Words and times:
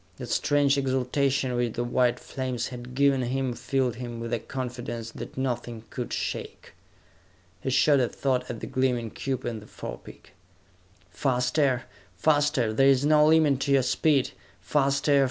That 0.17 0.29
strange 0.31 0.79
exaltation 0.79 1.55
which 1.55 1.73
the 1.73 1.83
white 1.83 2.19
flames 2.19 2.69
had 2.69 2.95
given 2.95 3.21
him 3.21 3.53
filled 3.53 3.97
him 3.97 4.19
with 4.19 4.33
a 4.33 4.39
confidence 4.39 5.11
that 5.11 5.37
nothing 5.37 5.83
could 5.91 6.11
shake. 6.11 6.73
He 7.61 7.69
shot 7.69 7.99
a 7.99 8.09
thought 8.09 8.49
at 8.49 8.61
the 8.61 8.65
gleaming 8.65 9.11
cube 9.11 9.45
in 9.45 9.59
the 9.59 9.67
forepeak. 9.67 10.33
"Faster! 11.11 11.83
Faster! 12.17 12.73
There 12.73 12.87
is 12.87 13.05
no 13.05 13.27
limit 13.27 13.59
to 13.59 13.73
your 13.73 13.83
speed! 13.83 14.31
Faster! 14.59 15.19